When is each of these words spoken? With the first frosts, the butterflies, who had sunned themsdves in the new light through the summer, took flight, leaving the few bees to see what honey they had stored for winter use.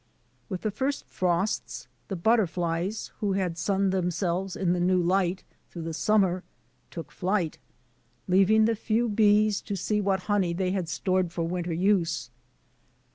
With 0.49 0.61
the 0.61 0.71
first 0.71 1.05
frosts, 1.05 1.87
the 2.07 2.15
butterflies, 2.15 3.11
who 3.19 3.33
had 3.33 3.55
sunned 3.55 3.93
themsdves 3.93 4.57
in 4.57 4.73
the 4.73 4.79
new 4.79 4.99
light 4.99 5.43
through 5.69 5.83
the 5.83 5.93
summer, 5.93 6.43
took 6.89 7.11
flight, 7.11 7.59
leaving 8.27 8.65
the 8.65 8.73
few 8.75 9.07
bees 9.07 9.61
to 9.61 9.75
see 9.75 10.01
what 10.01 10.21
honey 10.21 10.53
they 10.53 10.71
had 10.71 10.89
stored 10.89 11.31
for 11.31 11.43
winter 11.43 11.71
use. 11.71 12.31